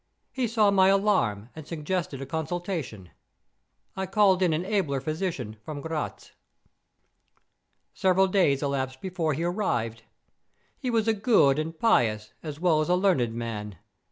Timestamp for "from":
5.63-5.79